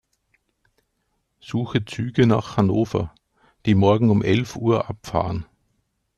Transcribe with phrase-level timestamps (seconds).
[1.41, 3.13] Suche Züge nach Hannover,
[3.67, 5.45] die morgen um elf Uhr abfahren.